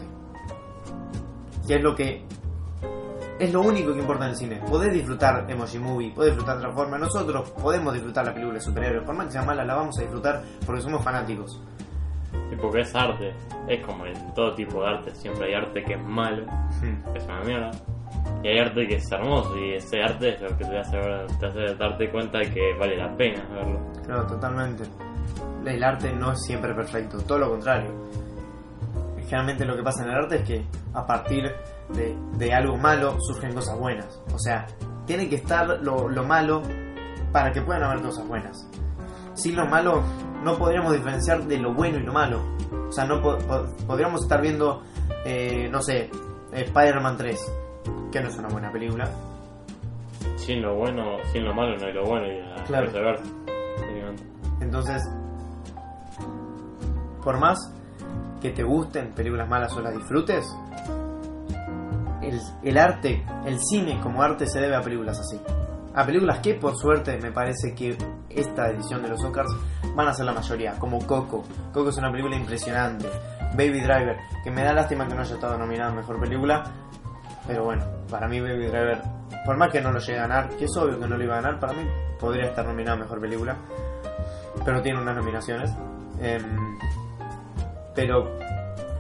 [1.66, 2.24] Que es lo que
[3.38, 4.62] es lo único que importa en el cine.
[4.66, 7.02] Podés disfrutar Emoji Movie, podés disfrutar Transformers.
[7.02, 9.04] Nosotros podemos disfrutar la película de superhéroes.
[9.04, 11.61] Por más que sea mala, la vamos a disfrutar porque somos fanáticos.
[12.53, 13.33] Y porque es arte.
[13.68, 15.14] Es como en todo tipo de arte.
[15.14, 16.44] Siempre hay arte que es malo,
[17.12, 17.70] que es una mierda.
[18.42, 19.57] Y hay arte que es hermoso.
[19.59, 22.75] Y ese arte es lo que te hace, ver- te hace darte cuenta de que
[22.79, 23.81] vale la pena verlo.
[24.05, 24.85] Claro, totalmente.
[25.64, 27.90] El arte no es siempre perfecto, todo lo contrario.
[29.25, 31.51] Generalmente lo que pasa en el arte es que a partir
[31.88, 34.20] de, de algo malo surgen cosas buenas.
[34.35, 34.66] O sea,
[35.07, 36.62] tiene que estar lo, lo malo
[37.33, 38.68] para que puedan haber cosas buenas.
[39.35, 40.03] Sin lo malo
[40.42, 42.40] no podríamos diferenciar de lo bueno y lo malo.
[42.88, 44.83] O sea, no po- po- podríamos estar viendo,
[45.25, 46.11] eh, no sé,
[46.53, 47.53] Spider-Man 3,
[48.12, 49.11] que no es una buena película.
[50.37, 52.27] Sin lo bueno, sin lo malo no hay lo bueno.
[52.27, 52.87] Y la Claro.
[52.87, 53.25] viceversa.
[54.61, 55.03] Entonces,
[57.23, 57.59] por más
[58.40, 60.44] que te gusten películas malas o las disfrutes,
[62.23, 65.40] el, el arte, el cine como arte se debe a películas así.
[65.94, 67.96] A películas que por suerte me parece que
[68.28, 69.54] esta edición de los Oscars
[69.94, 71.44] van a ser la mayoría, como Coco.
[71.72, 73.09] Coco es una película impresionante.
[73.52, 76.64] Baby Driver, que me da lástima que no haya estado nominada Mejor Película.
[77.46, 79.02] Pero bueno, para mí Baby Driver,
[79.46, 81.38] por más que no lo llegue a ganar, que es obvio que no lo iba
[81.38, 83.57] a ganar, para mí podría estar nominada Mejor Película.
[84.64, 85.70] Pero tiene unas nominaciones.
[86.20, 86.76] Em,
[87.94, 88.37] pero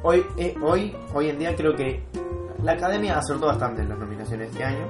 [0.04, 2.04] hoy, eh, hoy, hoy en día creo que
[2.62, 4.86] la academia acertó bastante en las nominaciones este año.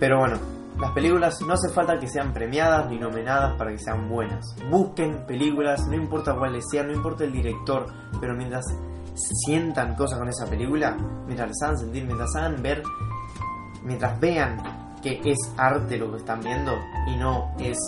[0.00, 0.38] Pero bueno,
[0.80, 4.56] las películas no hace falta que sean premiadas ni nominadas para que sean buenas.
[4.70, 7.86] Busquen películas, no importa cuáles sean, no importa el director,
[8.18, 8.64] pero mientras
[9.44, 12.82] sientan cosas con esa película, mientras les hagan sentir, mientras hagan ver,
[13.84, 14.56] mientras vean
[15.02, 16.72] que es arte lo que están viendo
[17.06, 17.78] y no es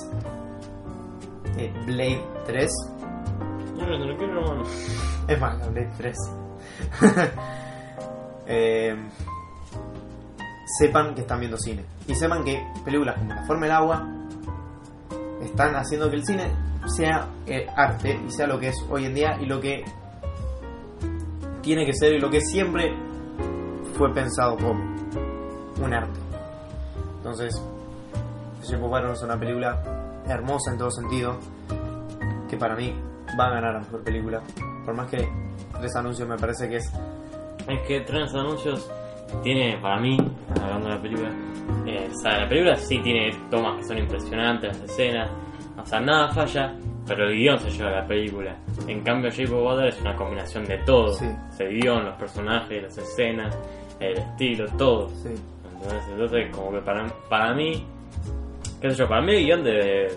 [1.56, 2.70] eh, Blade 3,
[3.78, 4.64] Yo no lo quiero, hermano.
[5.28, 6.16] es más, la Blade 3.
[8.44, 8.96] Eh,
[10.78, 11.84] sepan que están viendo cine.
[12.06, 14.08] Y sepan que películas como La Forma del Agua
[15.42, 16.50] están haciendo que el cine
[16.86, 19.84] sea eh, arte y sea lo que es hoy en día y lo que
[21.62, 22.92] tiene que ser y lo que siempre
[23.96, 24.72] fue pensado como
[25.80, 26.18] un arte.
[27.18, 27.54] Entonces,
[28.80, 29.80] Water es una película
[30.26, 31.38] hermosa en todo sentido
[32.48, 32.94] que para mí
[33.38, 34.42] va a ganar a mejor película.
[34.84, 35.28] Por más que
[35.78, 36.92] tres anuncios me parece que es
[37.68, 38.90] Es que Tres Anuncios
[39.42, 40.16] tiene, para mí,
[40.74, 41.30] hablando de la película,
[41.86, 45.30] eh, o sea, la película sí tiene tomas que son impresionantes, las escenas,
[45.80, 46.74] o sea, nada falla,
[47.06, 48.56] pero el guion se lleva a la película.
[48.86, 51.26] En cambio, of Water es una combinación de todo: Sí.
[51.58, 53.58] el guion, los personajes, las escenas,
[54.00, 55.08] el estilo, todo.
[55.08, 55.28] sí,
[55.74, 57.84] Entonces, entonces como que para, para mí,
[58.80, 60.08] qué sé yo, para mí el guion de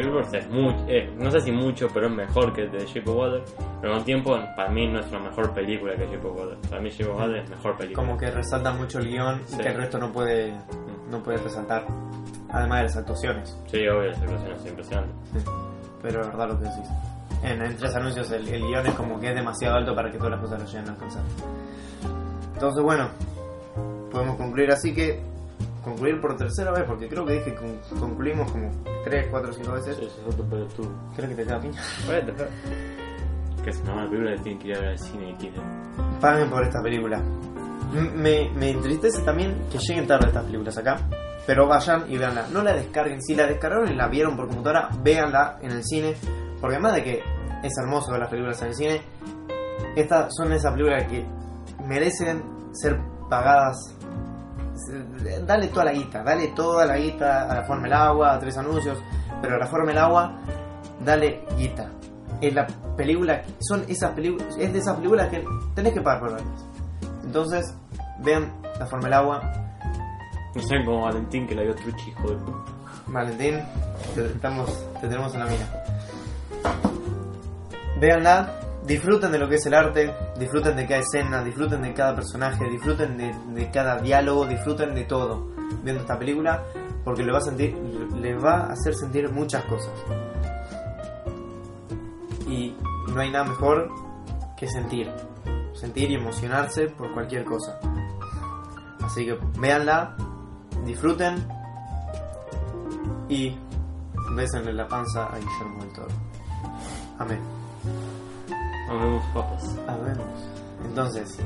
[0.00, 0.84] Es mucho,
[1.18, 3.42] no sé si mucho, pero es mejor que el de Shape of Water,
[3.80, 6.58] pero al mismo tiempo para mí no es una mejor película que Shape of Water.
[6.68, 8.06] Para mí Shape of Water es mejor película.
[8.06, 10.52] como que resalta mucho el guion y que el resto no puede
[11.10, 11.86] no puede resaltar.
[12.50, 13.58] Además de las actuaciones.
[13.66, 15.14] Sí, obvio, las actuaciones son impresionantes.
[15.32, 15.50] Sí.
[16.02, 16.88] Pero es verdad lo que decís.
[17.42, 20.18] En, en tres anuncios el, el guion es como que es demasiado alto para que
[20.18, 21.22] todas las cosas lo lleguen a alcanzar.
[22.54, 23.08] Entonces, bueno,
[24.10, 25.20] podemos concluir así que.
[25.84, 28.70] Concluir por tercera vez, porque creo que dije que concluimos como
[29.04, 29.96] 3, 4, 5 veces.
[29.96, 30.82] Sí, es otro pero tú.
[31.14, 31.80] ¿Crees que te queda piña?
[33.64, 35.62] Que es una mala película que tienen que ir a ver al cine y quieren.
[36.20, 37.16] Paguen por esta película.
[37.94, 40.98] M- Me, me entristece también que lleguen tarde estas películas acá.
[41.46, 42.46] Pero vayan y véanla.
[42.52, 43.22] No la descarguen.
[43.22, 46.14] Si la descargaron y la vieron por computadora, véanla en el cine.
[46.60, 47.22] Porque además de que
[47.62, 49.00] es hermoso ver las películas en el cine,
[49.96, 51.24] estas son esas películas que
[51.86, 52.42] merecen
[52.72, 52.98] ser
[53.30, 53.93] pagadas.
[55.46, 58.56] Dale toda la guita, dale toda la guita a la forma del agua, a tres
[58.56, 58.98] anuncios.
[59.40, 60.32] Pero a la forma del agua,
[61.04, 61.90] dale guita.
[62.40, 66.32] Es la película, son esas películas, es de esas películas que tenés que pagar por
[66.32, 66.66] verlas.
[67.24, 67.74] Entonces,
[68.18, 69.42] vean la forma del agua,
[70.54, 72.72] No sean como Valentín que la vio truchi, hijo de puta.
[73.06, 73.60] Valentín,
[74.14, 75.84] te, estamos, te tenemos en la mira.
[78.00, 78.52] Véanla,
[78.84, 82.68] disfruten de lo que es el arte, disfruten de cada escena, disfruten de cada personaje,
[82.68, 85.48] disfruten de, cada diálogo, disfruten de todo
[85.82, 86.62] viendo esta película,
[87.04, 89.92] porque va a sentir, le va a hacer sentir muchas cosas.
[92.46, 92.76] Y
[93.12, 93.90] no hay nada mejor
[94.56, 95.10] que sentir,
[95.74, 97.78] sentir y emocionarse por cualquier cosa.
[99.02, 100.16] Así que véanla,
[100.84, 101.46] disfruten
[103.28, 103.56] y
[104.34, 106.08] bésenle la panza a Guillermo del Toro.
[107.18, 107.63] Amén.
[108.98, 109.76] Papas.
[109.88, 110.16] Amén.
[110.84, 111.38] Entonces,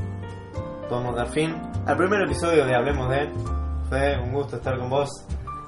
[0.89, 1.55] podemos dar fin
[1.87, 3.31] al primer episodio de Hablemos de.
[3.89, 5.09] Fue un gusto estar con vos.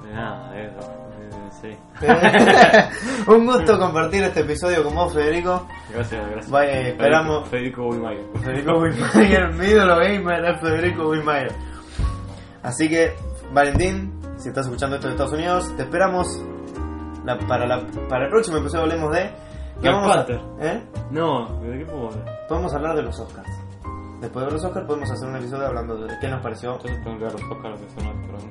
[0.03, 0.71] De nada, eh,
[1.19, 3.25] eh, sí.
[3.31, 5.67] un gusto compartir este episodio con vos, Federico.
[5.91, 6.51] Gracias, gracias.
[6.51, 8.25] Vaya, esperamos- Federico Buimayer.
[8.43, 11.51] Federico Wittmeyer, mi ídolo gamer es Federico Wittmeyer.
[12.61, 13.15] Así que,
[13.53, 16.27] Valentín, si estás escuchando esto de Estados Unidos, te esperamos
[17.25, 19.31] la- para, la, para el próximo episodio hablemos de...
[19.81, 20.41] ¿qué Black vamos a- Panther.
[20.59, 20.83] ¿Eh?
[21.11, 22.47] No, ¿de qué puedo hablar?
[22.47, 23.49] Podemos hablar de los Oscars.
[24.21, 26.73] Después de los Oscars podemos hacer un episodio hablando de qué nos pareció.
[26.73, 28.43] Entonces tengo que ver los Oscars que son otros.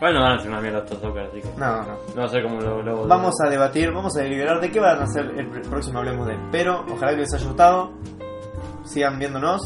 [0.00, 1.48] bueno, van a ser una mierda estos Oscars, así que.
[1.58, 1.96] No, no.
[2.16, 2.82] No sé cómo lo.
[2.82, 5.98] lo Vamos a debatir, vamos a deliberar de qué van a hacer el pr- próximo
[5.98, 6.38] Hablemos de.
[6.50, 7.92] Pero ojalá que les haya gustado.
[8.84, 9.60] Sigan viéndonos.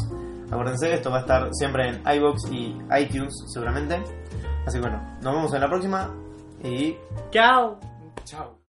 [0.51, 4.03] Acuérdense, esto va a estar siempre en iBox y iTunes seguramente.
[4.67, 6.11] Así que bueno, nos vemos en la próxima
[6.65, 6.97] y
[7.31, 7.79] ¡Chao!
[8.25, 8.57] chao.